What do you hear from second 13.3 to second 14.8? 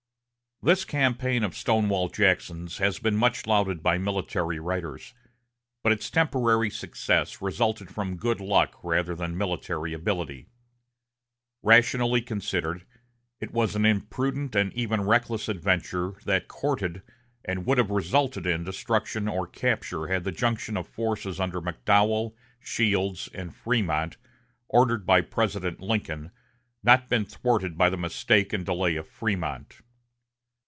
it was an imprudent and